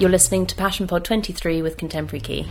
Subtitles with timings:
[0.00, 2.46] You're listening to Passion Pod 23 with Contemporary Key.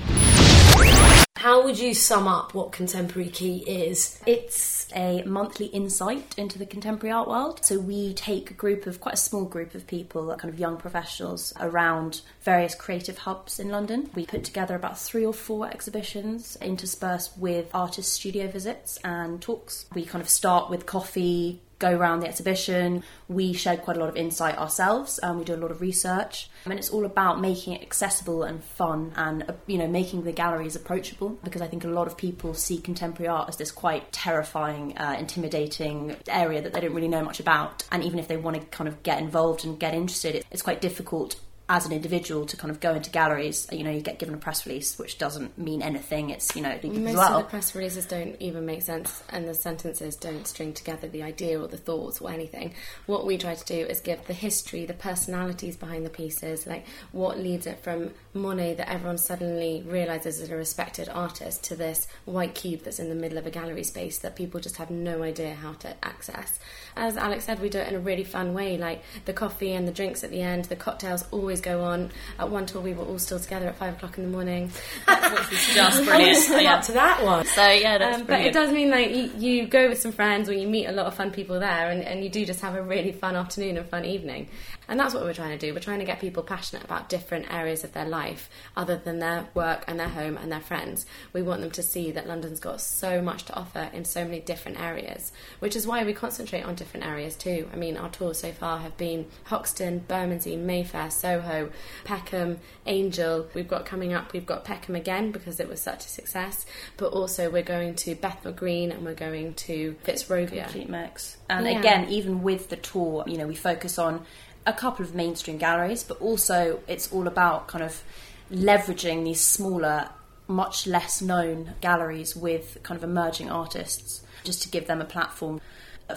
[1.37, 4.19] How would you sum up what Contemporary Key is?
[4.25, 7.63] It's a monthly insight into the contemporary art world.
[7.63, 10.75] So we take a group of quite a small group of people, kind of young
[10.75, 14.09] professionals, around various creative hubs in London.
[14.13, 19.85] We put together about three or four exhibitions interspersed with artist studio visits and talks.
[19.93, 23.03] We kind of start with coffee, go around the exhibition.
[23.27, 26.49] We share quite a lot of insight ourselves, and we do a lot of research.
[26.65, 30.31] And it's all about making it accessible and fun, and uh, you know, making the
[30.31, 31.37] galleries approachable.
[31.43, 35.15] Because I think a lot of people see contemporary art as this quite terrifying, uh,
[35.19, 37.83] intimidating area that they don't really know much about.
[37.91, 40.81] And even if they want to kind of get involved and get interested, it's quite
[40.81, 41.39] difficult
[41.69, 44.37] as an individual to kind of go into galleries, you know, you get given a
[44.37, 46.29] press release, which doesn't mean anything.
[46.29, 47.37] It's you know, most well.
[47.37, 51.23] of the press releases don't even make sense, and the sentences don't string together the
[51.23, 52.73] idea or the thoughts or anything.
[53.05, 56.85] What we try to do is give the history, the personalities behind the pieces, like
[57.11, 62.07] what leads it from Monet that everyone suddenly realizes is a respected artist to this
[62.23, 65.21] white cube that's in the middle of a gallery space that people just have no
[65.21, 66.59] idea how to access.
[66.95, 69.85] As Alex said, we do it in a really fun way, like the coffee and
[69.85, 72.11] the drinks at the end, the cocktails always go on.
[72.39, 74.71] At one tour, we were all still together at five o'clock in the morning,
[75.07, 76.49] which was just brilliant.
[76.49, 77.45] I up to that one.
[77.45, 80.49] So yeah, that's um, but it does mean like you, you go with some friends
[80.49, 82.75] or you meet a lot of fun people there, and, and you do just have
[82.75, 84.47] a really fun afternoon and fun evening.
[84.87, 85.73] And that's what we're trying to do.
[85.73, 89.47] We're trying to get people passionate about different areas of their life other than their
[89.53, 91.05] work and their home and their friends.
[91.33, 94.39] We want them to see that London's got so much to offer in so many
[94.39, 97.67] different areas, which is why we concentrate on different areas too.
[97.73, 101.69] I mean, our tours so far have been Hoxton, Bermondsey, Mayfair, Soho,
[102.05, 103.47] Peckham, Angel.
[103.53, 106.65] We've got coming up, we've got Peckham again because it was such a success,
[106.97, 110.63] but also we're going to Bethnal Green and we're going to Fitzrovia.
[110.63, 111.37] Complete mix.
[111.49, 111.79] And Yeah.
[111.79, 114.25] again, even with the tour, you know, we focus on
[114.67, 118.03] a couple of mainstream galleries, but also it's all about kind of
[118.51, 120.09] leveraging these smaller,
[120.47, 125.61] much less known galleries with kind of emerging artists, just to give them a platform.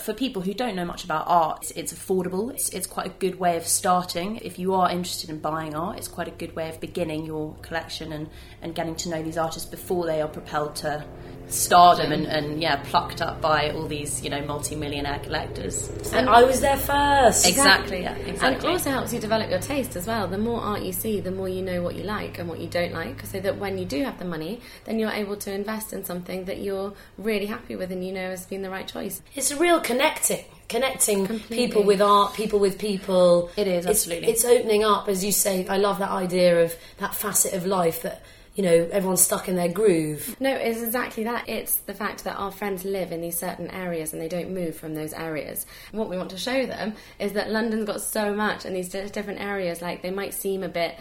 [0.00, 2.53] For people who don't know much about art, it's, it's affordable.
[2.53, 4.37] It's, it's quite a good way of starting.
[4.39, 7.55] If you are interested in buying art, it's quite a good way of beginning your
[7.62, 8.28] collection and,
[8.62, 11.05] and getting to know these artists before they are propelled to
[11.53, 15.88] stardom and, and yeah, plucked up by all these, you know, multi-millionaire collectors.
[16.12, 17.47] And I was there first.
[17.47, 18.69] Exactly, yeah, And exactly.
[18.69, 20.27] it also helps you develop your taste as well.
[20.28, 22.69] The more art you see, the more you know what you like and what you
[22.69, 25.93] don't like, so that when you do have the money, then you're able to invest
[25.93, 29.22] in something that you're really happy with and you know has been the right choice.
[29.34, 30.44] It's a real connecting.
[30.69, 31.66] Connecting Completely.
[31.66, 33.50] people with art, people with people.
[33.56, 34.28] It is, It's- absolutely.
[34.31, 35.66] It's, opening up, as you say.
[35.66, 38.22] I love that idea of that facet of life that
[38.55, 40.37] you know everyone's stuck in their groove.
[40.41, 41.49] No, it's exactly that.
[41.49, 44.77] It's the fact that our friends live in these certain areas and they don't move
[44.77, 45.66] from those areas.
[45.93, 49.41] What we want to show them is that London's got so much in these different
[49.41, 49.81] areas.
[49.81, 50.99] Like they might seem a bit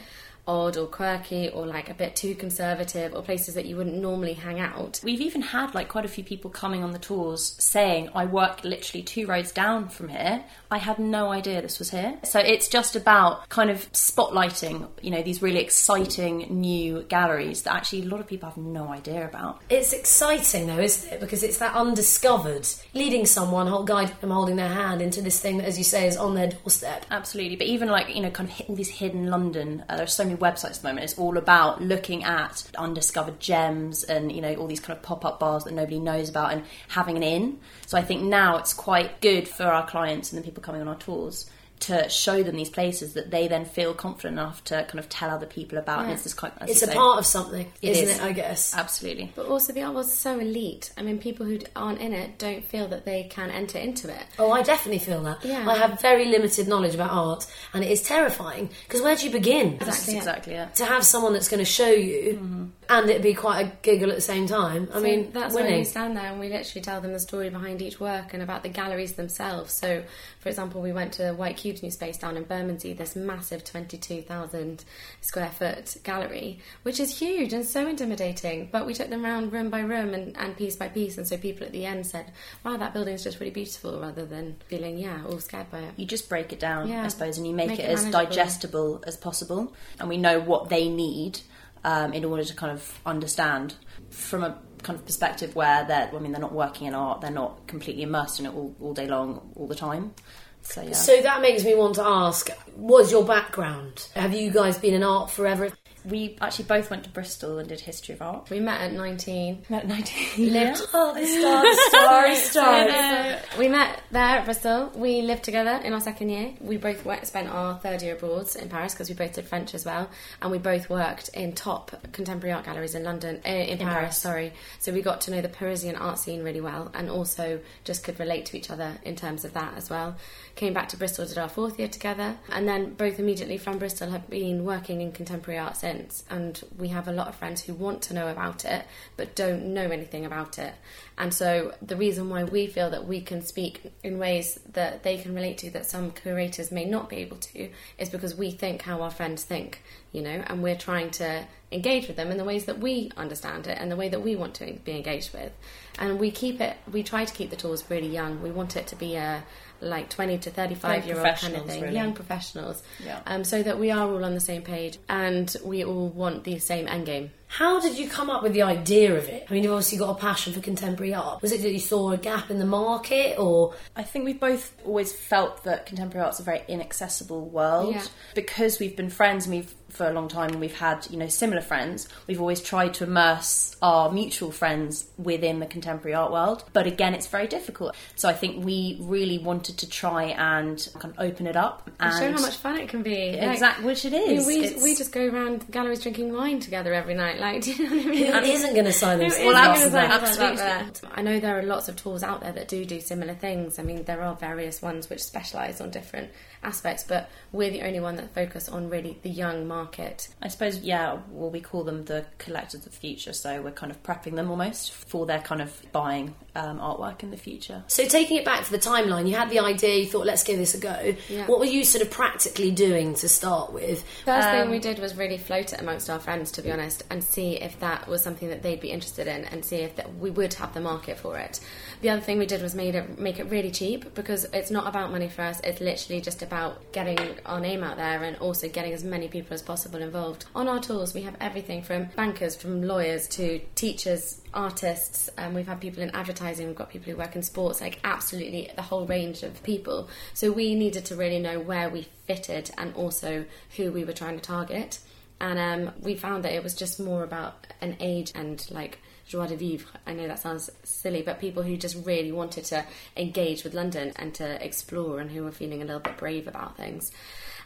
[0.48, 4.34] odd or quirky or like a bit too conservative or places that you wouldn't normally
[4.34, 5.00] hang out.
[5.04, 8.64] We've even had like quite a few people coming on the tours saying, I work
[8.64, 10.44] literally two roads down from here.
[10.72, 12.18] I had no idea this was here.
[12.24, 17.74] So it's just about kind of spotlighting, you know, these really exciting new galleries that
[17.74, 19.62] actually a lot of people have no idea about.
[19.70, 21.20] It's exciting though, isn't it?
[21.20, 25.58] Because it's that undiscovered, leading someone, hold, guide them holding their hand into this thing
[25.58, 27.06] that, as you say, is on their doorstep.
[27.12, 29.84] Absolutely, but even like you know, kind of hitting these hidden London.
[29.90, 31.04] Uh, there's so websites at the moment.
[31.06, 35.26] It's all about looking at undiscovered gems and you know all these kind of pop
[35.26, 37.60] up bars that nobody knows about and having an in.
[37.86, 40.88] So I think now it's quite good for our clients and the people coming on
[40.88, 41.50] our tours
[41.82, 45.30] to show them these places that they then feel confident enough to kind of tell
[45.30, 46.04] other people about.
[46.04, 46.54] And it's this kind.
[46.60, 48.18] as It's a say, part of something, It isn't is.
[48.18, 48.22] it?
[48.24, 48.76] I guess.
[48.76, 49.32] Absolutely.
[49.36, 50.92] But also, the art was so elite.
[50.98, 54.24] I mean, people who aren't in it don't feel that they can enter into it.
[54.38, 55.44] Oh, I definitely feel that.
[55.44, 55.70] Yeah.
[55.70, 59.32] I have very limited knowledge about art, and it is terrifying because where do you
[59.32, 59.76] begin?
[59.76, 60.18] Exactly.
[60.18, 60.54] Exactly.
[60.54, 60.66] Yeah.
[60.66, 62.66] To have someone that's going to show you, mm-hmm.
[62.90, 64.90] And it'd be quite a giggle at the same time.
[64.92, 65.80] I So mean, that's why winning.
[65.80, 68.64] we stand there and we literally tell them the story behind each work and about
[68.64, 69.74] the galleries themselves.
[69.74, 70.04] So,
[70.40, 74.84] for example, we went to White Cube's new space down in Bermondsey, this massive 22,000
[75.22, 78.70] square foot gallery, which is huge and so intimidating.
[78.72, 81.38] But we took them around room by room and, and piece by piece, and so
[81.38, 82.32] people at the end said,
[82.64, 85.94] "Wow, that building is just really beautiful," rather than feeling, yeah, all scared by it.
[85.98, 87.04] you just break it down, Yeah.
[87.04, 89.74] I suppose, and you make, Make it, it as digestible as possible.
[90.00, 91.42] And we know what they need
[91.84, 93.76] um, in order to kind of understand
[94.10, 97.32] from a kind of perspective where they're, I mean, they're not working in art, they're
[97.32, 100.14] not completely immersed in it all, all day long, all the time.
[100.62, 100.92] So, yeah.
[100.92, 104.10] So that makes me want to ask: What's your background?
[104.16, 105.72] Have you guys been in art forever?
[106.06, 108.50] We actually both went to Bristol and did history of art.
[108.50, 109.66] We met at 19.
[109.70, 110.54] Met at 19.
[110.54, 112.52] Lived Oh, the stars.
[112.52, 114.92] So, we met there at Bristol.
[114.96, 116.54] We lived together in our second year.
[116.62, 119.74] We both went, spent our third year abroad in Paris because we both did French
[119.74, 120.10] as well,
[120.42, 124.18] and we both worked in top contemporary art galleries in London, uh, in, Paris, Paris.
[124.18, 128.04] Sorry, so we got to know the Parisian art scene really well, and also just
[128.04, 130.16] could relate to each other in terms of that as well.
[130.56, 134.12] Came back to Bristol, did our fourth year together, and then both immediately from Bristol
[134.12, 136.24] have been working in contemporary art since.
[136.30, 138.86] And we have a lot of friends who want to know about it
[139.18, 140.74] but don't know anything about it.
[141.18, 145.18] And so the reason why we feel that we can speak in ways that they
[145.18, 148.84] can relate to that some curators may not be able to is because we think
[148.84, 149.82] how our friends think,
[150.12, 153.68] you know, and we're trying to engage with them in the ways that we understand
[153.68, 155.52] it and the way that we want to be engaged with.
[155.98, 158.42] And we keep it, we try to keep the tools really young.
[158.42, 159.44] We want it to be a
[159.82, 161.96] like 20 to 35 year old kind of thing, really.
[161.96, 163.20] young professionals, Yeah.
[163.26, 166.60] um, so that we are all on the same page and we all want the
[166.60, 167.32] same end game.
[167.50, 169.48] How did you come up with the idea of it?
[169.50, 171.42] I mean, you've obviously got a passion for contemporary art.
[171.42, 174.72] Was it that you saw a gap in the market, or I think we've both
[174.86, 177.96] always felt that contemporary art's a very inaccessible world.
[177.96, 178.04] Yeah.
[178.36, 181.28] Because we've been friends and we've for a long time and we've had, you know,
[181.28, 186.64] similar friends, we've always tried to immerse our mutual friends within the contemporary art world.
[186.74, 187.96] But again it's very difficult.
[188.16, 192.14] So I think we really wanted to try and kind of open it up and
[192.14, 193.32] show how much fun it can be.
[193.32, 196.60] Like, Exactly, which it I mean, we, It's- we just go around galleries drinking wine
[196.60, 197.39] together every night.
[197.40, 198.32] Like, do you know what I mean?
[198.34, 200.22] who isn't going to sign Who themselves isn't gonna sign that?
[200.22, 201.12] themselves up for that?
[201.18, 203.80] I know there are lots of tools out there that do do similar things.
[203.80, 206.30] I mean, there are various ones which specialise on different
[206.64, 210.28] aspects, but we're the only one that focus on really the young market.
[210.42, 213.92] I suppose, yeah, well, we call them the collectors of the future, so we're kind
[213.92, 217.84] of prepping them almost for their kind of buying um, artwork in the future.
[217.88, 220.58] So taking it back to the timeline, you had the idea, you thought, let's give
[220.58, 221.16] this a go.
[221.30, 221.46] Yeah.
[221.48, 224.04] What were you sort of practically doing to start with?
[224.26, 227.04] First Um, thing we did was really float it amongst our friends, to be honest,
[227.10, 230.18] and see if that was something that they'd be interested in, and see if that
[230.18, 231.60] we would have the market for it.
[232.02, 234.88] The other thing we did was made it make it really cheap because it's not
[234.88, 235.60] about money for us.
[235.64, 239.54] It's literally just about getting our name out there and also getting as many people
[239.54, 240.46] as possible involved.
[240.56, 245.68] On our tours, we have everything from bankers, from lawyers to teachers, artists, and we've
[245.68, 246.68] had people in advertising.
[246.68, 250.10] We've got people who work in sports, like absolutely the whole range of people.
[250.34, 253.46] So we needed to really know where we fitted and also
[253.78, 255.00] who we were trying to target.
[255.42, 259.48] And um, we found that it was just more about an age and like joie
[259.48, 259.88] de vivre.
[260.06, 264.12] I know that sounds silly, but people who just really wanted to engage with London
[264.18, 267.12] and to explore and who were feeling a little bit brave about things.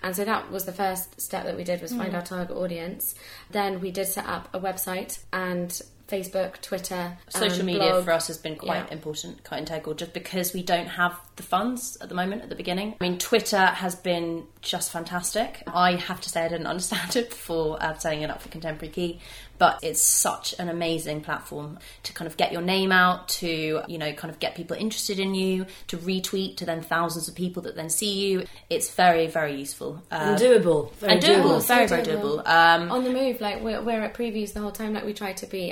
[0.03, 3.15] And so that was the first step that we did was find our target audience.
[3.51, 5.81] Then we did set up a website and
[6.13, 8.05] Facebook, Twitter, Social media blog.
[8.05, 8.93] for us has been quite Yeah.
[8.93, 12.55] important, quite integral, just because we don't have the funds at the moment at the
[12.55, 12.95] beginning.
[13.01, 15.63] I mean, Twitter has been just fantastic.
[15.65, 18.93] I have to say I didn't understand it before uh, setting it up for Contemporary
[18.93, 19.19] Key,
[19.57, 23.97] but it's such an amazing platform to kind of get your name out, to, you
[23.97, 27.63] know, kind of get people interested in you, to retweet to then thousands of people
[27.63, 28.43] that then see you.
[28.69, 30.03] It's very, very useful.
[30.11, 30.93] Uh, and doable.
[30.95, 31.67] Very and doable, doable.
[31.67, 32.45] very, very doable.
[32.47, 35.33] Um, on the move like we're, we're at previews the whole time like we try
[35.33, 35.71] to be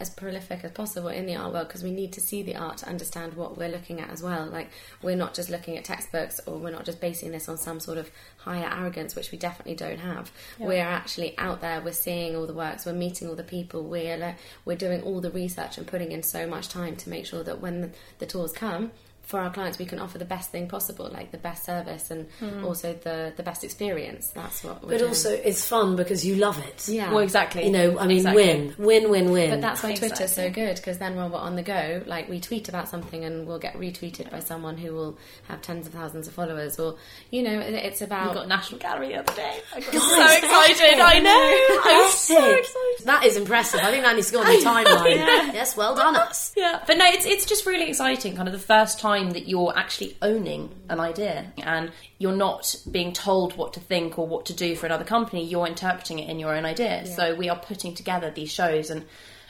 [0.00, 2.56] as as prolific as possible in the art world because we need to see the
[2.56, 4.46] art to understand what we're looking at as well.
[4.46, 4.70] Like
[5.02, 7.98] we're not just looking at textbooks or we're not just basing this on some sort
[7.98, 10.30] of higher arrogance which we definitely don't have.
[10.58, 14.16] We're actually out there we're seeing all the works we're meeting all the people we're
[14.16, 17.42] like, we're doing all the research and putting in so much time to make sure
[17.44, 18.90] that when the, the tours come
[19.22, 22.26] for our clients we can offer the best thing possible like the best service and
[22.40, 22.64] hmm.
[22.64, 25.08] also the the best experience that's what we're But doing.
[25.10, 26.88] also, it's fun because you love it.
[26.88, 27.64] yeah well, exactly.
[27.64, 28.42] You know, I mean, Exactly.
[28.44, 29.50] win, win, win, win.
[29.50, 30.08] But that's why Exactly.
[30.16, 33.24] Twitter's so good because then when we're on the go, like we tweet about something
[33.24, 36.96] and we'll get retweeted by someone who will have tens of thousands of followers, or
[37.30, 38.34] you know, it- it's We about.
[38.34, 39.60] got National Gallery the other day.
[39.74, 41.00] I got Guys, so excited.
[41.00, 41.80] I know.
[41.84, 43.06] I'm so excited.
[43.06, 43.80] That is impressive.
[43.80, 45.52] I think that needs to go on the timeline.
[45.54, 46.52] Yes, well done us.
[46.56, 48.34] Yeah, but no, it's it's just really exciting.
[48.36, 53.12] Kind of the first time that you're actually owning an idea, and you're not being
[53.12, 55.44] told what to think or what to do for another company.
[55.44, 57.06] You're interpreting it in your own idea.
[57.06, 59.04] So we are putting together these shows, and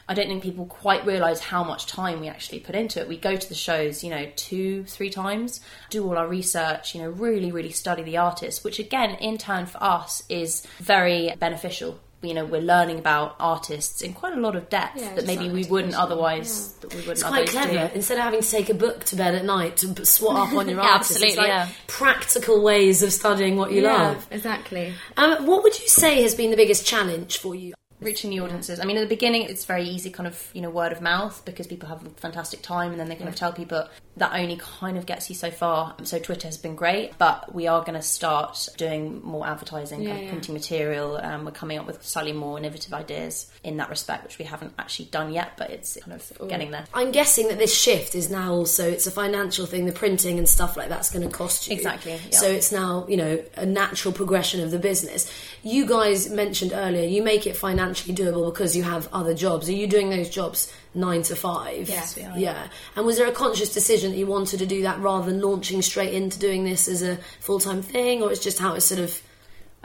[0.08, 3.08] I don't think people quite realise how much time we actually put into it.
[3.08, 7.02] We go to the shows, you know, two, three times, do all our research, you
[7.02, 12.00] know, really, really study the artists, which again, in turn for us, is very beneficial.
[12.22, 15.48] You know, we're learning about artists in quite a lot of depth Yeah, that maybe
[15.50, 16.72] we wouldn't otherwise.
[16.80, 17.88] That we wouldn't It's quite clever.
[17.88, 17.94] do.
[17.96, 20.68] Instead of having to take a book to bed at night to swat up on
[20.70, 21.68] your Yeah, artist, it's absolutely, like yeah.
[21.88, 24.26] practical ways of studying what you yeah, love.
[24.30, 24.94] exactly.
[25.16, 27.74] Um, what would you say has been the biggest challenge for you?
[28.02, 28.80] Reaching the audiences.
[28.80, 31.42] I mean, at the beginning, it's very easy, kind of you know, word of mouth
[31.44, 34.56] because people have a fantastic time, and then they kind of tell people that only
[34.56, 35.94] kind of gets you so far.
[36.02, 40.08] So Twitter has been great, but we are going to start doing more advertising, Yeah,
[40.10, 40.30] kind of yeah.
[40.30, 41.16] printing material.
[41.16, 44.74] Um, we're coming up with slightly more innovative ideas in that respect, which we haven't
[44.78, 46.84] actually done yet, but it's kind of getting there.
[46.92, 49.86] I'm guessing that this shift is now also it's a financial thing.
[49.86, 52.36] The printing and stuff like that's going to cost you Exactly, yeah.
[52.38, 55.30] So it's now you know a natural progression of the business.
[55.62, 57.56] You guys mentioned earlier you make it
[57.94, 59.68] financially doable because you have other jobs.
[59.68, 61.88] Are you doing those jobs nine to five?
[61.88, 62.68] Yes, we are, Yeah.
[62.96, 65.82] And was there a conscious decision that you wanted to do that rather than launching
[65.82, 69.00] straight into doing this as a full time thing, or it's just how it's sort
[69.00, 69.20] of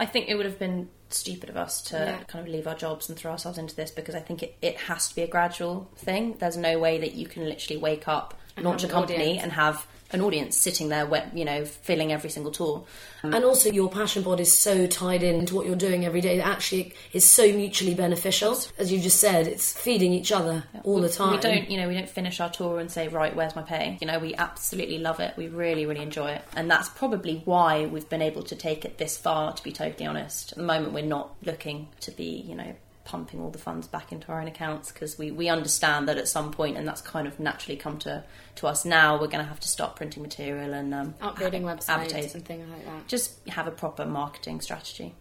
[0.00, 2.18] I think it would have been stupid of us to Yeah.
[2.28, 4.76] kind of leave our jobs and throw ourselves into this because I think it, it
[4.76, 6.36] has to be a gradual thing.
[6.38, 9.42] There's no way that you can literally wake up, And launch a company, audience.
[9.42, 12.84] and have an audience sitting there, wet- you know, filling every single tour.
[13.22, 13.36] Mm.
[13.36, 16.46] And also, your passion pod is so tied into what you're doing every day that
[16.46, 18.58] actually is so mutually beneficial.
[18.78, 21.32] As you just said, it's feeding each other all the time.
[21.32, 23.98] We don't, you know, we don't finish our tour and say, right, where's my pay?
[24.00, 25.34] You know, we absolutely love it.
[25.36, 28.98] We really, really enjoy it, and that's probably why we've been able to take it
[28.98, 29.52] this far.
[29.52, 32.74] To be totally honest, at the moment we're not looking to be, you know.
[33.08, 36.28] Pumping all the funds back into our own accounts because we, we understand that at
[36.28, 38.22] some point, and that's kind of naturally come to,
[38.56, 39.14] to us now.
[39.14, 42.36] We're going to have to stop printing material and um, Uploading have- websites advertising.
[42.36, 43.08] and things like that.
[43.08, 45.14] Just have a proper marketing strategy.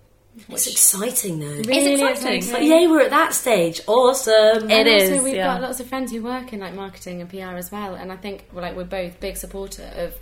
[0.49, 1.61] It's exciting though.
[1.65, 2.51] Really exciting.
[2.51, 3.81] But yay, we're at that stage.
[3.87, 4.69] Awesome.
[4.69, 5.53] It and is, also we've yeah.
[5.53, 8.17] got lots of friends who work in like marketing and PR as well and I
[8.17, 10.13] think well, like we're both big supporter of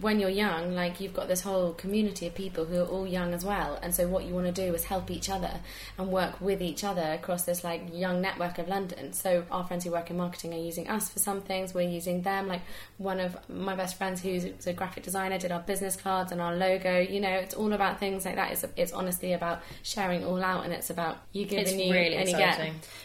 [0.00, 3.34] when you're young like you've got this whole community of people who are all young
[3.34, 5.60] as well and so what you want to do is help each other
[5.98, 9.84] and work with each other across this like young network of London so our friends
[9.84, 12.62] who work in marketing are using us for some things we're using them like
[12.98, 16.54] one of my best friends who's a graphic designer did our business cards and our
[16.54, 20.42] logo you know it's all about things like that it's, it's honestly about sharing all
[20.42, 22.58] out and it's about you giving It's you really and you get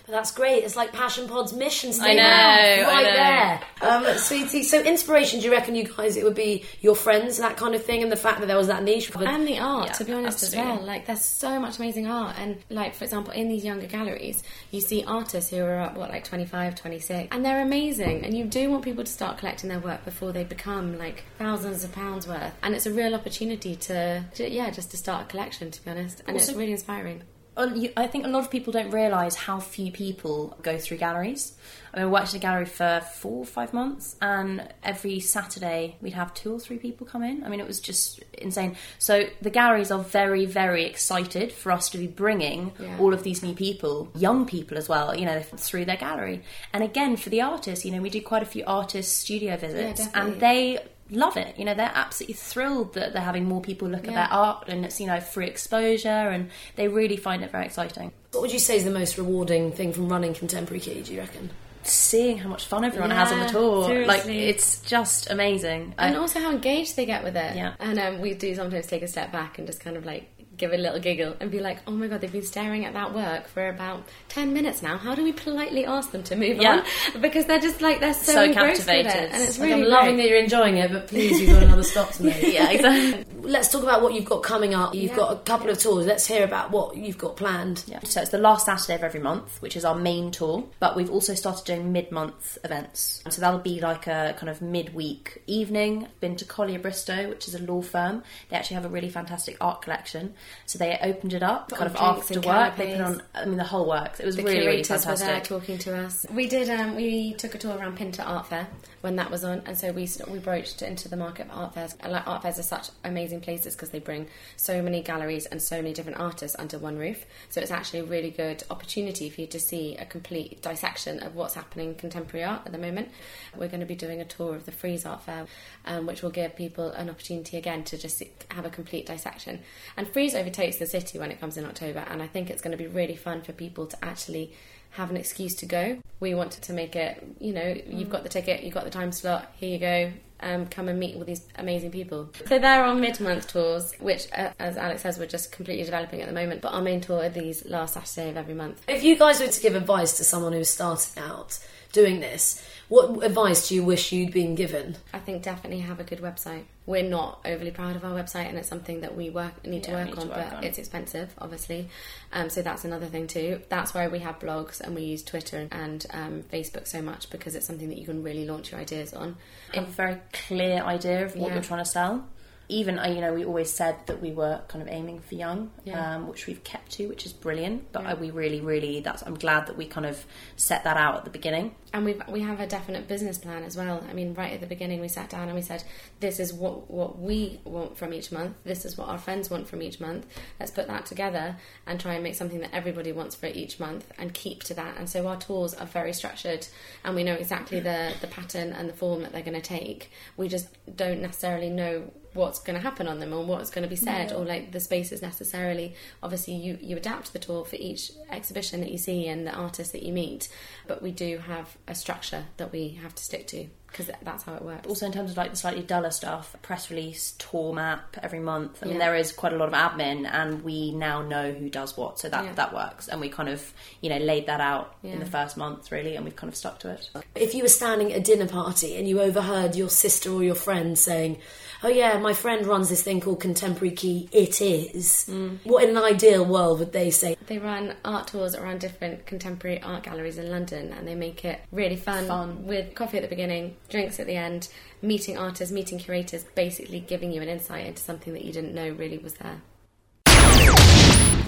[0.06, 0.64] But that's great.
[0.64, 2.18] It's like Passion Pod's mission I statement.
[2.18, 3.14] know, I right know.
[3.14, 4.12] there.
[4.14, 7.58] Um, sweetie, so inspiration, do you reckon you guys, it would be your friends, that
[7.58, 9.10] kind of thing, and the fact that there was that niche?
[9.10, 10.72] For and the art Yeah, to be honest absolutely.
[10.72, 10.86] as well.
[10.86, 12.36] like there's so much amazing art.
[12.40, 16.10] And like for example in these younger galleries you see artists who are at what
[16.10, 18.24] like 25 26 and they're amazing.
[18.26, 21.84] And you do want people to start collecting their work before they become like thousands
[21.84, 22.54] of pounds worth.
[22.64, 25.92] And it's a real opportunity to, to yeah just to start a collection to be
[25.92, 26.22] honest.
[26.28, 27.22] And it's really inspiring
[27.58, 31.54] I think a lot of people don't realise how few people go through galleries.
[31.94, 35.96] I mean, we worked in a gallery for four or five months, and every Saturday
[36.02, 37.44] we'd have two or three people come in.
[37.46, 38.76] I mean, it was just insane.
[39.00, 42.98] So the galleries are very, very excited for us to be bringing Yeah.
[43.00, 46.44] all of these new people, young people as well, you know, through their gallery.
[46.74, 50.06] And again, for the artists, you know, we do quite a few artist studio visits,
[50.06, 50.32] definitely.
[50.34, 51.58] and they love it.
[51.58, 54.86] You know, they're absolutely thrilled that they're having more people look at their art, and
[54.86, 58.12] it's you know free exposure, and they really find it very exciting.
[58.32, 61.20] What would you say is the most rewarding thing from running Contemporary Key, do you
[61.20, 61.50] reckon?
[61.84, 65.94] Seeing how much fun everyone has on the Yeah, tour, like it's just amazing.
[66.00, 67.56] and I- also how engaged they get with it.
[67.56, 67.76] Yeah.
[67.80, 70.74] And um, we do sometimes take a step back and just kind of like give
[70.74, 73.48] a little giggle and be like, "Oh my god, they've been staring at that work
[73.48, 74.98] for about ten minutes now.
[74.98, 76.84] How do we politely ask them to move Yeah.
[77.14, 79.32] on?" Because they're just like they're so, So engrossed with it, captivated.
[79.34, 81.84] and it's Like, really I'm loving that you're enjoying it, but please, you've got another
[81.84, 82.42] stop to make.
[82.54, 83.26] yeah, exactly.
[83.42, 84.96] Let's talk about what you've got coming up.
[84.96, 85.18] You've Yeah.
[85.18, 86.06] got a couple of tours.
[86.06, 87.84] Let's hear about what you've got planned.
[87.88, 88.00] Yeah.
[88.04, 90.64] So it's the last Saturday of every month, which is our main tour.
[90.80, 93.22] But we've also started doing mid-month events.
[93.30, 96.08] So that'll be like a kind of mid-week evening.
[96.20, 98.24] Been to Collyer Bristow, which is a law firm.
[98.50, 100.34] They actually have a really fantastic art collection.
[100.66, 102.76] So they opened it up kind of after work.
[102.76, 104.20] They put on, I mean, the whole works.
[104.20, 106.26] It was the really, really curators were there talking to us.
[106.30, 106.70] We did.
[106.70, 108.68] Um, we took a tour around Pinta Art Fair
[109.02, 111.96] when that was on, and so we we broached into the market of art fairs.
[112.00, 115.62] And, Like art fairs are such amazing places because they bring so many galleries and
[115.62, 117.26] so many different artists under one roof.
[117.50, 121.36] So it's actually a really good opportunity for you to see a complete dissection of
[121.36, 123.10] what's happening in contemporary art at the moment.
[123.56, 125.46] We're going to be doing a tour of the Frieze Art Fair,
[125.86, 129.60] um, which will give people an opportunity again to just have a complete dissection.
[129.98, 132.78] And Overtakes the city when it comes in October, and I think it's going to
[132.78, 134.52] be really fun for people to actually
[134.92, 135.98] have an excuse to go.
[136.20, 139.12] We wanted to make it, you know, you've got the ticket, you've got the time
[139.12, 140.12] slot, here you go.
[140.42, 142.30] Um, come and meet all these amazing people.
[142.48, 146.34] So they're mid-month tours, which, uh, as Alex says, we're just completely developing at the
[146.34, 146.62] moment.
[146.62, 148.84] But our main tour are these last Saturday of every month.
[148.90, 151.58] If you guys were to give advice to someone who's starting out
[151.96, 154.98] doing this, what advice do you wish you'd been given?
[155.14, 156.66] I think definitely have a good website.
[156.86, 159.92] We're not overly proud of our website, and it's something that we work need to
[159.92, 160.28] work need to on.
[160.28, 160.64] work but on.
[160.64, 161.90] it's expensive, obviously.
[162.32, 163.62] Um, so that's another thing too.
[163.70, 167.56] That's why we have blogs and we use Twitter and um, Facebook so much because
[167.56, 169.38] it's something that you can really launch your ideas on.
[169.74, 171.54] have a very clear idea of what Yeah.
[171.56, 172.28] you're trying to sell.
[172.68, 175.72] Even uh, you know we always said that we were kind of aiming for young,
[175.84, 176.16] Yeah.
[176.16, 177.92] um, which we've kept to, which is brilliant.
[177.92, 178.14] But Yeah.
[178.14, 181.24] uh, we really, really that's I'm glad that we kind of set that out at
[181.26, 181.76] the beginning.
[181.94, 184.04] and we we have a definite business plan as well.
[184.10, 185.84] I mean, right at the beginning, we sat down and we said,
[186.20, 188.56] "This is what what we want from each month.
[188.64, 190.26] This is what our friends want from each month.
[190.60, 191.56] Let's put that together
[191.88, 194.98] and try and make something that everybody wants for each month and keep to that."
[194.98, 196.68] And so our tours are very structured,
[197.04, 200.12] and we know exactly the the pattern and the form that they're going to take.
[200.36, 203.90] We just don't necessarily know what's going to happen on them or what's going to
[203.90, 205.96] be said or like the spaces necessarily.
[206.22, 209.92] Obviously you you adapt the tour for each exhibition that you see and the artists
[209.94, 210.50] that you meet
[210.88, 214.54] but we do have a structure that we have to stick to because that's how
[214.56, 218.18] it works Also, in terms of like the slightly duller stuff, press release, tour map
[218.22, 218.80] every month.
[218.82, 219.06] I mean, Yeah.
[219.06, 222.28] there is quite a lot of admin, and we now know who does what, so
[222.28, 222.54] that Yeah.
[222.56, 223.08] that works.
[223.08, 226.26] And we kind of you know laid that out in the first month really, and
[226.26, 227.10] we've kind of stuck to it.
[227.36, 230.56] If you were standing at a dinner party and you overheard your sister or your
[230.56, 231.38] friend saying,
[231.84, 235.28] Oh, yeah, my friend runs this thing called Contemporary Key, it is.
[235.30, 235.60] Mm.
[235.66, 237.35] What in an ideal world would they say?
[237.48, 241.60] They run art tours around different contemporary art galleries in London and they make it
[241.72, 242.66] really fun, Fun.
[242.66, 244.70] with coffee at the beginning, drinks at the end,
[245.02, 248.90] meeting artists, meeting curators, basically giving you an insight into something that you didn't know
[248.90, 249.62] really was there.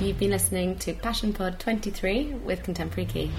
[0.02, 3.32] You've been listening to Passion Pod 23 with Contemporary Key.